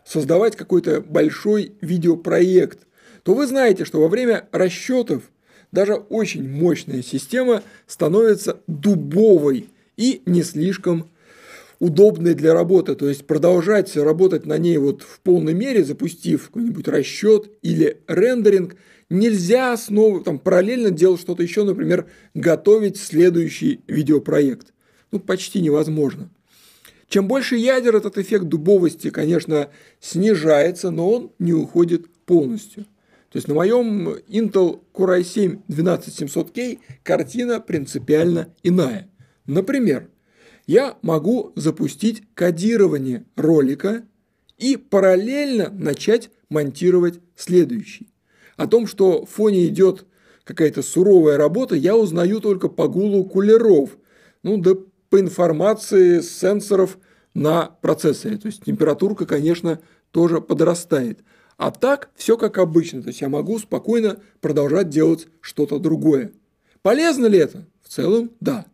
[0.06, 2.86] создавать какой-то большой видеопроект,
[3.24, 5.24] то вы знаете, что во время расчетов
[5.72, 11.10] даже очень мощная система становится дубовой и не слишком
[11.80, 12.94] удобной для работы.
[12.94, 18.76] То есть продолжать работать на ней вот в полной мере, запустив какой-нибудь расчет или рендеринг,
[19.10, 24.74] нельзя снова там, параллельно делать что-то еще, например, готовить следующий видеопроект.
[25.12, 26.30] Ну, почти невозможно.
[27.10, 29.70] Чем больше ядер, этот эффект дубовости, конечно,
[30.00, 32.86] снижается, но он не уходит полностью.
[33.32, 39.10] То есть на моем Intel Core i7 12700K картина принципиально иная.
[39.46, 40.10] Например,
[40.68, 44.04] я могу запустить кодирование ролика
[44.58, 48.08] и параллельно начать монтировать следующий.
[48.56, 50.06] О том, что в фоне идет
[50.44, 53.98] какая-то суровая работа, я узнаю только по гулу кулеров,
[54.44, 54.76] ну да
[55.12, 56.98] по информации сенсоров
[57.34, 58.38] на процессоре.
[58.38, 59.80] То есть температурка, конечно,
[60.12, 61.20] тоже подрастает.
[61.58, 66.32] А так все как обычно, то есть я могу спокойно продолжать делать что-то другое.
[66.82, 67.68] Полезно ли это?
[67.84, 68.66] В целом, да.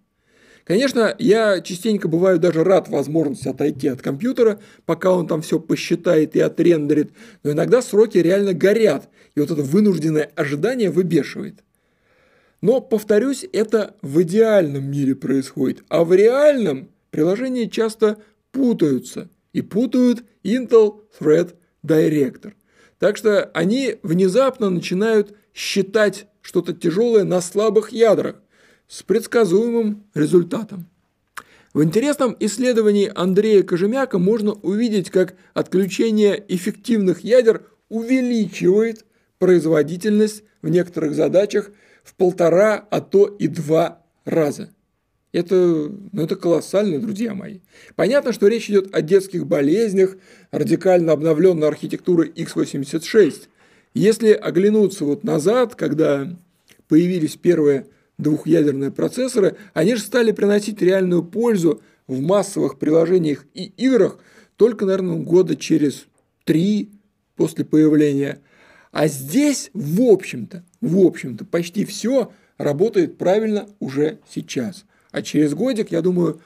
[0.63, 6.35] Конечно, я частенько бываю даже рад возможности отойти от компьютера, пока он там все посчитает
[6.35, 11.63] и отрендерит, но иногда сроки реально горят, и вот это вынужденное ожидание выбешивает.
[12.61, 18.17] Но, повторюсь, это в идеальном мире происходит, а в реальном приложения часто
[18.51, 22.53] путаются, и путают Intel Thread Director–
[22.99, 28.37] так что они внезапно начинают считать что-то тяжелое на слабых ядрах
[28.87, 30.87] с предсказуемым результатом.
[31.73, 39.05] В интересном исследовании Андрея Кожемяка можно увидеть, как отключение эффективных ядер увеличивает
[39.37, 41.71] производительность в некоторых задачах
[42.07, 44.69] в полтора, а то и два раза.
[45.33, 47.59] Это, ну, это колоссально, друзья мои.
[47.95, 50.15] Понятно, что речь идет о детских болезнях,
[50.51, 53.49] радикально обновленной архитектуры x86.
[53.93, 56.33] Если оглянуться вот назад, когда
[56.87, 64.19] появились первые двухъядерные процессоры, они же стали приносить реальную пользу в массовых приложениях и играх
[64.55, 66.05] только, наверное, года через
[66.45, 66.89] три
[67.35, 68.41] после появления.
[68.91, 74.85] А здесь, в общем-то, в общем-то, почти все работает правильно уже сейчас.
[75.11, 76.41] А через годик, я думаю,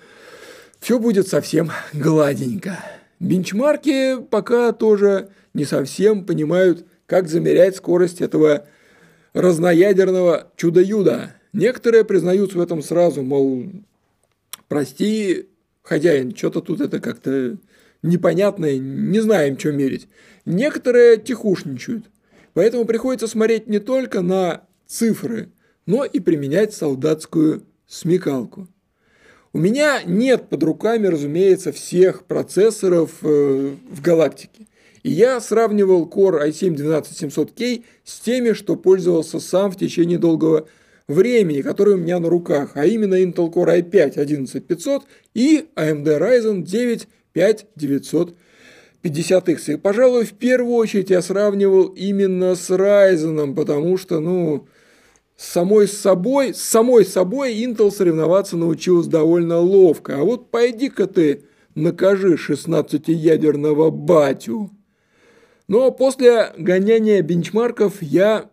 [0.79, 2.79] все будет совсем гладенько.
[3.19, 8.65] Бенчмарки пока тоже не совсем понимают, как замерять скорость этого
[9.33, 11.35] разноядерного чудо-юда.
[11.53, 13.65] Некоторые признаются в этом сразу, мол,
[14.67, 15.49] прости,
[15.83, 17.57] хозяин, что-то тут это как-то
[18.01, 20.07] непонятное, не знаем, что мерить.
[20.45, 22.05] Некоторые тихушничают.
[22.53, 25.49] Поэтому приходится смотреть не только на цифры,
[25.85, 28.67] но и применять солдатскую смекалку.
[29.53, 34.67] У меня нет под руками, разумеется, всех процессоров э, в галактике.
[35.03, 40.67] И я сравнивал Core i7-12700K с теми, что пользовался сам в течение долгого
[41.07, 45.01] времени, которые у меня на руках, а именно Intel Core i5-11500
[45.33, 47.07] и AMD Ryzen 9
[49.03, 49.73] 5950X.
[49.73, 54.67] И, пожалуй, в первую очередь я сравнивал именно с Ryzen, потому что, ну,
[55.35, 60.19] с самой собой, с самой собой Intel соревноваться научилась довольно ловко.
[60.19, 64.69] А вот пойди-ка ты накажи 16-ядерного батю.
[65.67, 68.49] Но после гоняния бенчмарков я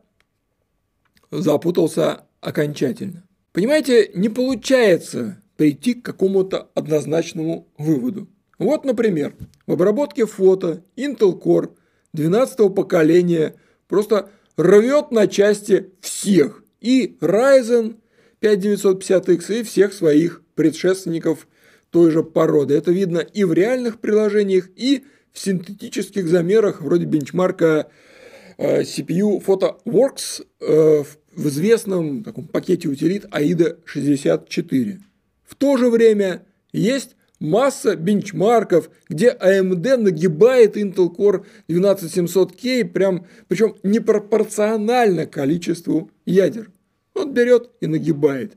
[1.30, 3.24] запутался окончательно.
[3.52, 8.28] Понимаете, не получается прийти к какому-то однозначному выводу.
[8.58, 9.34] Вот, например,
[9.66, 11.70] в обработке фото Intel Core
[12.12, 13.54] 12 поколения
[13.86, 17.96] просто рвет на части всех и Ryzen
[18.40, 21.46] 5950X и всех своих предшественников
[21.90, 22.74] той же породы.
[22.74, 27.88] Это видно и в реальных приложениях, и в синтетических замерах вроде бенчмарка
[28.56, 35.00] э, CPU PhotoWorks э, в известном таком пакете утилит AIDA 64.
[35.44, 43.76] В то же время есть масса бенчмарков, где AMD нагибает Intel Core 12700K, прям, причем
[43.82, 46.70] непропорционально количеству ядер.
[47.14, 48.56] Он берет и нагибает.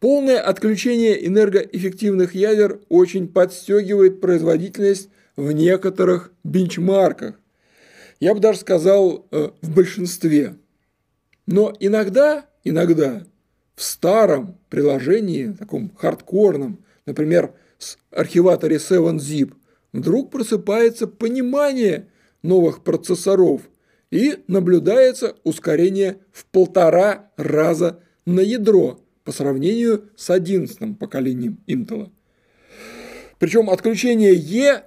[0.00, 7.40] Полное отключение энергоэффективных ядер очень подстегивает производительность в некоторых бенчмарках.
[8.20, 10.56] Я бы даже сказал, э, в большинстве.
[11.46, 13.24] Но иногда, иногда
[13.74, 19.54] в старом приложении, таком хардкорном, например, с архиваторе 7-zip,
[19.92, 22.08] вдруг просыпается понимание
[22.42, 23.62] новых процессоров
[24.10, 32.10] и наблюдается ускорение в полтора раза на ядро по сравнению с 11 поколением Intel.
[33.38, 34.84] Причем отключение Е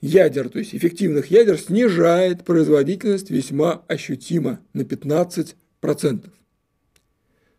[0.00, 5.54] ядер, то есть эффективных ядер, снижает производительность весьма ощутимо на 15%.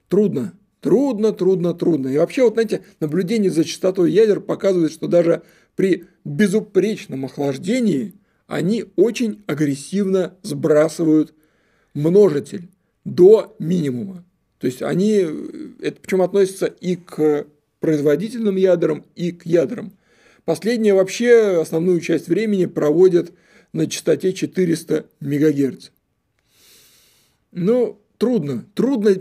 [0.07, 2.10] Трудно, трудно, трудно, трудно.
[2.10, 5.44] И вообще, вот знаете, наблюдение за частотой ядер показывает, что даже
[5.76, 8.14] при безупречном охлаждении
[8.48, 11.34] они очень агрессивно сбрасывают
[11.94, 12.70] множитель
[13.06, 14.26] до минимума.
[14.60, 15.26] То есть они,
[15.80, 17.48] это причем относится и к
[17.80, 19.94] производительным ядрам, и к ядрам.
[20.46, 23.32] Последние вообще основную часть времени проводят
[23.74, 25.90] на частоте 400 МГц.
[27.52, 29.16] Ну, трудно, трудно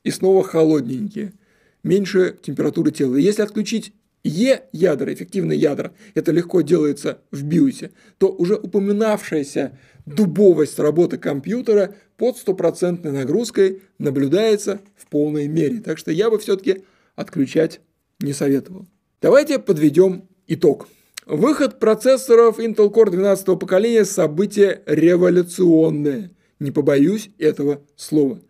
[0.06, 1.32] и снова холодненькие.
[1.82, 3.16] Меньше температуры тела.
[3.16, 3.92] если отключить
[4.22, 11.94] Е ядра, эффективные ядра, это легко делается в биосе, то уже упоминавшаяся дубовость работы компьютера
[12.16, 15.80] под стопроцентной нагрузкой наблюдается в полной мере.
[15.80, 16.84] Так что я бы все-таки
[17.16, 17.80] отключать
[18.20, 18.86] не советовал.
[19.20, 20.88] Давайте подведем итог.
[21.26, 26.30] Выход процессоров Intel Core 12 поколения– событие революционное.
[26.60, 28.40] Не побоюсь этого слова.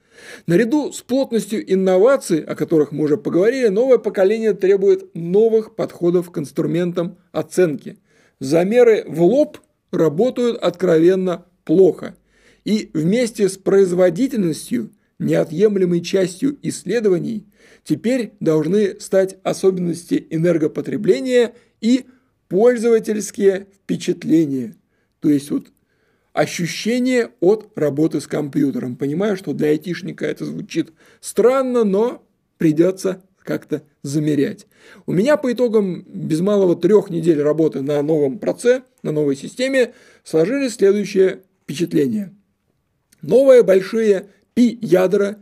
[0.46, 6.38] Наряду с плотностью инноваций, о которых мы уже поговорили, новое поколение требует новых подходов к
[6.38, 7.98] инструментам оценки.
[8.40, 9.58] Замеры в лоб
[9.90, 12.16] работают откровенно плохо.
[12.64, 17.46] И вместе с производительностью, неотъемлемой частью исследований,
[17.84, 22.06] теперь должны стать особенности энергопотребления и
[22.48, 24.74] пользовательские впечатления.
[25.20, 25.66] То есть вот
[26.36, 28.96] ощущение от работы с компьютером.
[28.96, 32.22] Понимаю, что для айтишника это звучит странно, но
[32.58, 34.66] придется как-то замерять.
[35.06, 39.94] У меня по итогам без малого трех недель работы на новом проце, на новой системе,
[40.24, 42.34] сложились следующие впечатления.
[43.22, 45.38] Новые большие пи-ядра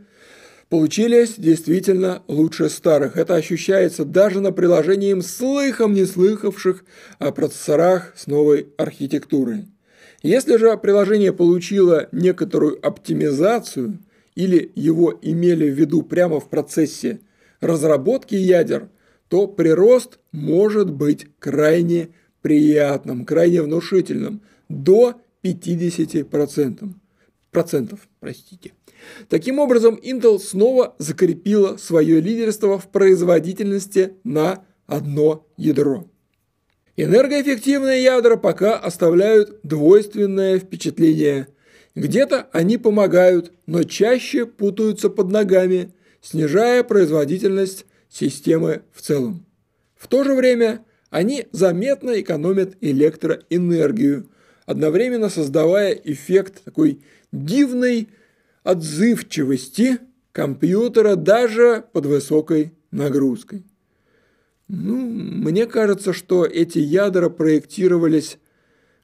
[0.69, 3.17] получились действительно лучше старых.
[3.17, 6.85] Это ощущается даже на приложении слыхом не слыхавших
[7.19, 9.65] о процессорах с новой архитектурой.
[10.25, 13.99] Если же приложение получило некоторую оптимизацию
[14.33, 17.19] или его имели в виду прямо в процессе
[17.61, 18.89] разработки ядер,
[19.27, 22.09] то прирост может быть крайне
[22.41, 26.89] приятным, крайне внушительным, до 50%.
[27.51, 28.73] Процентов, простите.
[29.29, 36.07] Таким образом, Intel снова закрепила свое лидерство в производительности на одно ядро.
[36.97, 41.47] Энергоэффективные ядра пока оставляют двойственное впечатление.
[41.93, 49.45] Где-то они помогают, но чаще путаются под ногами, снижая производительность системы в целом.
[49.97, 54.29] В то же время они заметно экономят электроэнергию,
[54.65, 57.01] одновременно создавая эффект такой
[57.33, 58.07] дивной
[58.63, 59.99] отзывчивости
[60.31, 63.65] компьютера даже под высокой нагрузкой.
[64.67, 68.39] Ну, мне кажется, что эти ядра проектировались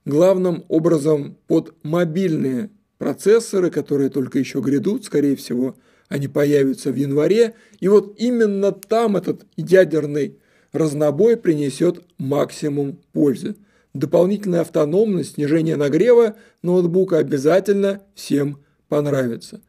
[0.05, 5.75] главным образом под мобильные процессоры, которые только еще грядут, скорее всего,
[6.09, 7.55] они появятся в январе.
[7.79, 10.39] И вот именно там этот ядерный
[10.71, 13.55] разнобой принесет максимум пользы.
[13.93, 18.57] Дополнительная автономность, снижение нагрева ноутбука обязательно всем
[18.87, 19.61] понравится.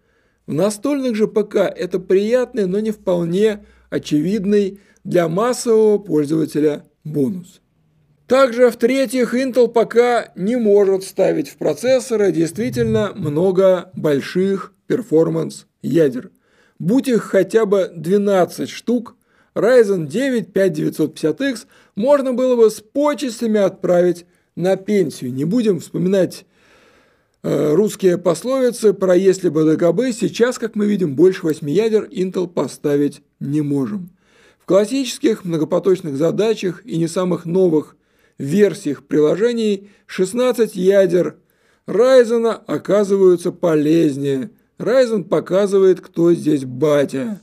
[0.47, 7.61] В настольных же ПК это приятный, но не вполне очевидный для массового пользователя бонус.
[8.27, 16.31] Также, в-третьих, Intel пока не может ставить в процессоры действительно много больших перформанс ядер.
[16.79, 19.17] Будь их хотя бы 12 штук,
[19.55, 24.25] Ryzen 9 5950X можно было бы с почестями отправить
[24.57, 25.33] на пенсию.
[25.33, 26.47] Не будем вспоминать
[27.43, 32.49] э, русские пословицы про «если бы ДКБ», сейчас, как мы видим, больше 8 ядер Intel
[32.49, 34.11] поставить не можем.
[34.73, 37.95] Классических многопоточных задачах и не самых новых
[38.39, 41.37] версиях приложений 16 ядер
[41.87, 44.49] Ryzen оказываются полезнее.
[44.79, 47.43] Ryzen показывает, кто здесь батя.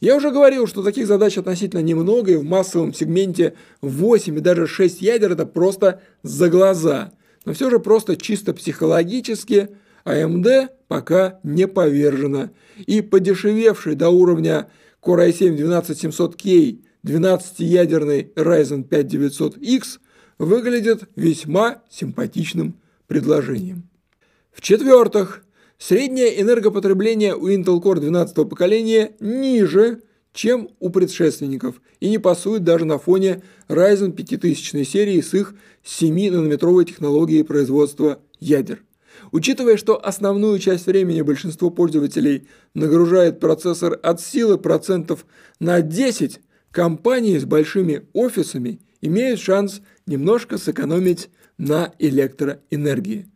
[0.00, 3.52] Я уже говорил, что таких задач относительно немного, и в массовом сегменте
[3.82, 7.12] 8 и даже 6 ядер это просто за глаза.
[7.44, 9.68] Но все же просто чисто психологически
[10.06, 12.48] AMD пока не повержена.
[12.86, 14.70] И подешевевший до уровня
[15.02, 19.98] Core i7 12700K 12-ядерный Ryzen 5900X
[20.38, 23.88] выглядит весьма симпатичным предложением.
[24.52, 25.44] В-четвертых,
[25.78, 32.84] среднее энергопотребление у Intel Core 12 поколения ниже, чем у предшественников, и не пасует даже
[32.84, 38.82] на фоне Ryzen 5000 серии с их 7-нанометровой технологией производства ядер.
[39.32, 45.24] Учитывая, что основную часть времени большинство пользователей нагружает процессор от силы процентов
[45.60, 53.28] на 10, компании с большими офисами имеют шанс немножко сэкономить на электроэнергии.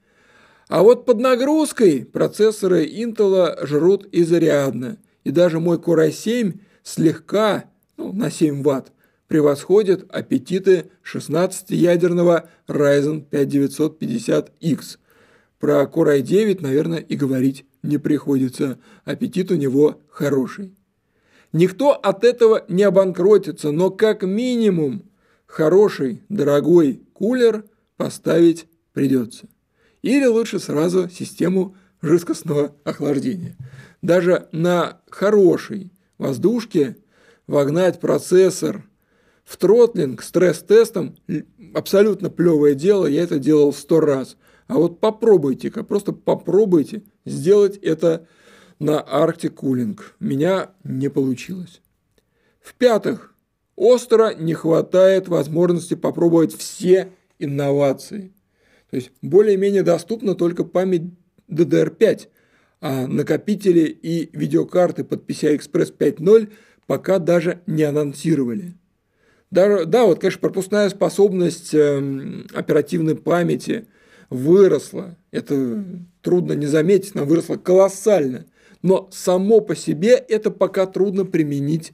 [0.68, 7.64] А вот под нагрузкой процессоры Intel жрут изрядно, и даже мой Core i7 слегка,
[7.96, 8.92] ну, на 7 Вт,
[9.28, 14.98] превосходит аппетиты 16-ядерного Ryzen 5950X.
[15.64, 20.74] Про Core i9, наверное, и говорить не приходится, аппетит у него хороший.
[21.54, 25.04] Никто от этого не обанкротится, но как минимум
[25.46, 27.64] хороший, дорогой кулер
[27.96, 29.48] поставить придется.
[30.02, 33.56] Или лучше сразу систему жидкостного охлаждения.
[34.02, 36.98] Даже на хорошей воздушке
[37.46, 38.84] вогнать процессор
[39.46, 41.16] в тротлинг стресс-тестом
[41.72, 44.36] абсолютно плевое дело, я это делал сто раз.
[44.66, 48.26] А вот попробуйте-ка, просто попробуйте сделать это
[48.78, 49.98] на Arctic Cooling.
[50.20, 51.80] Меня не получилось.
[52.60, 53.34] В-пятых,
[53.76, 58.32] остро не хватает возможности попробовать все инновации.
[58.90, 61.02] То есть более-менее доступна только память
[61.50, 62.28] DDR5,
[62.80, 66.52] а накопители и видеокарты под PCI-Express 5.0
[66.86, 68.74] пока даже не анонсировали.
[69.50, 73.86] Да, да, вот, конечно, пропускная способность э, оперативной памяти
[74.34, 75.16] выросла.
[75.30, 75.84] Это
[76.20, 78.46] трудно не заметить, она выросла колоссально.
[78.82, 81.92] Но само по себе это пока трудно применить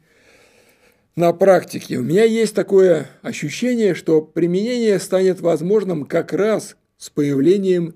[1.14, 1.98] на практике.
[1.98, 7.94] У меня есть такое ощущение, что применение станет возможным как раз с появлением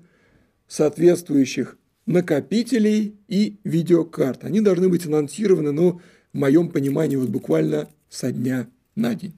[0.67, 4.43] соответствующих накопителей и видеокарт.
[4.43, 6.01] Они должны быть анонсированы, но
[6.33, 9.33] в моем понимании вот буквально со дня на день.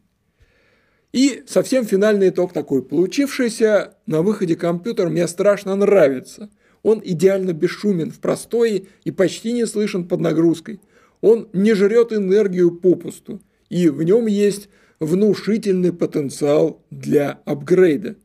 [1.13, 2.83] И совсем финальный итог такой.
[2.83, 6.49] Получившийся на выходе компьютер мне страшно нравится.
[6.83, 10.79] Он идеально бесшумен в простое и почти не слышен под нагрузкой.
[11.21, 13.41] Он не жрет энергию попусту.
[13.69, 18.15] И в нем есть внушительный потенциал для апгрейда.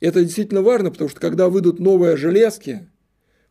[0.00, 2.88] Это действительно важно, потому что когда выйдут новые железки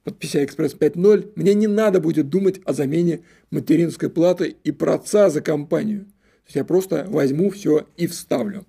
[0.03, 5.30] под PCI Express 5.0, мне не надо будет думать о замене материнской платы и проца
[5.30, 6.07] за компанию–
[6.56, 8.66] я просто возьму все и вставлю.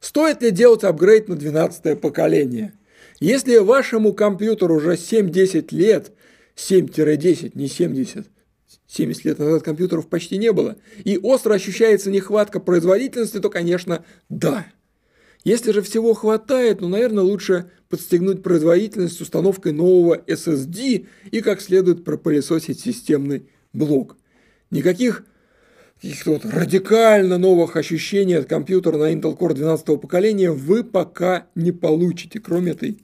[0.00, 2.74] Стоит ли делать апгрейд на 12 поколение?
[3.20, 6.12] Если вашему компьютеру уже 7-10 лет,
[6.56, 8.26] 7-10, не 70,
[8.86, 14.66] 70 лет назад компьютеров почти не было, и остро ощущается нехватка производительности, то, конечно, да.
[15.42, 22.04] Если же всего хватает, ну, наверное, лучше подстегнуть производительность установкой нового SSD и как следует
[22.04, 24.16] пропылесосить системный блок.
[24.70, 25.24] Никаких
[26.04, 31.72] каких-то вот радикально новых ощущений от компьютера на Intel Core 12 поколения вы пока не
[31.72, 32.98] получите, кроме этой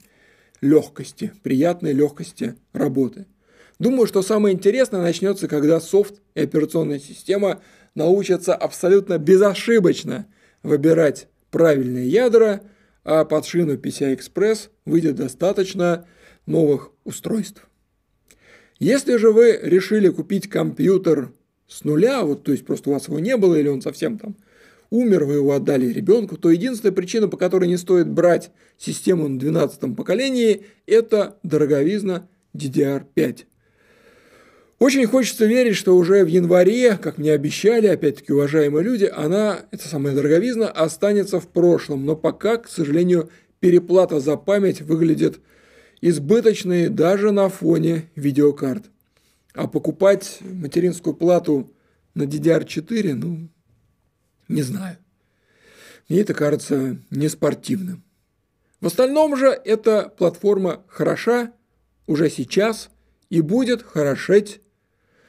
[0.61, 3.25] легкости, приятной легкости работы.
[3.79, 7.63] Думаю, что самое интересное начнется, когда софт и операционная система
[7.95, 10.27] научатся абсолютно безошибочно
[10.61, 12.61] выбирать правильные ядра,
[13.03, 16.05] а под шину PCI Express выйдет достаточно
[16.45, 17.67] новых устройств.
[18.77, 21.31] Если же вы решили купить компьютер
[21.71, 24.35] с нуля, вот, то есть просто у вас его не было или он совсем там
[24.89, 29.39] умер, вы его отдали ребенку, то единственная причина, по которой не стоит брать систему на
[29.39, 33.45] 12 поколении, это дороговизна DDR5.
[34.79, 39.87] Очень хочется верить, что уже в январе, как мне обещали, опять-таки, уважаемые люди, она, эта
[39.87, 42.05] самая дороговизна, останется в прошлом.
[42.05, 45.39] Но пока, к сожалению, переплата за память выглядит
[46.01, 48.85] избыточной даже на фоне видеокарт.
[49.53, 51.71] А покупать материнскую плату
[52.13, 53.49] на DDR4, ну,
[54.47, 54.97] не знаю.
[56.07, 58.03] Мне это кажется неспортивным.
[58.79, 61.53] В остальном же эта платформа хороша
[62.07, 62.89] уже сейчас
[63.29, 64.61] и будет хорошеть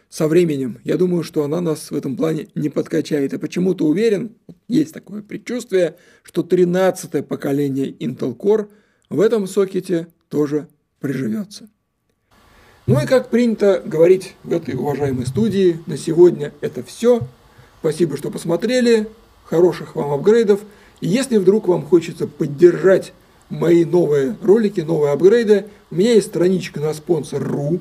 [0.08, 0.78] со временем.
[0.84, 3.32] Я думаю, что она нас в этом плане не подкачает.
[3.32, 4.36] И почему-то уверен,
[4.68, 8.68] есть такое предчувствие, что 13 поколение Intel Core
[9.08, 10.68] в этом сокете тоже
[10.98, 11.70] приживется.
[12.86, 17.20] Ну и как принято говорить в этой уважаемой студии, на сегодня это все.
[17.78, 19.08] Спасибо, что посмотрели.
[19.44, 20.60] Хороших вам апгрейдов.
[21.00, 23.12] И если вдруг вам хочется поддержать
[23.50, 27.78] мои новые ролики, новые апгрейды, у меня есть страничка на спонсор.ру,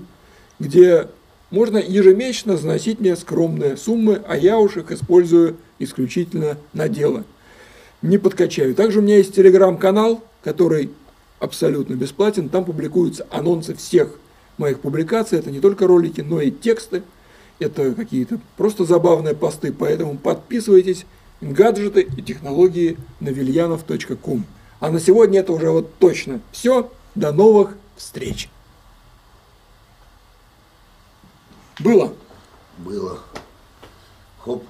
[0.60, 1.08] где
[1.50, 7.24] можно ежемесячно заносить мне скромные суммы, а я уж их использую исключительно на дело.
[8.04, 8.76] не подкачаю.
[8.76, 10.92] Также у меня есть телеграм-канал, который
[11.40, 12.50] абсолютно бесплатен.
[12.50, 14.20] Там публикуются анонсы всех
[14.58, 15.40] моих публикаций.
[15.40, 17.04] Это не только ролики, но и тексты.
[17.60, 19.72] Это какие-то просто забавные посты.
[19.72, 21.06] Поэтому подписывайтесь.
[21.42, 24.46] Гаджеты и технологии на вильянов.ком.
[24.80, 26.92] А на сегодня это уже вот точно все.
[27.16, 28.50] До новых встреч.
[31.80, 32.14] Было?
[32.78, 33.20] Было.
[34.40, 34.64] Хоп.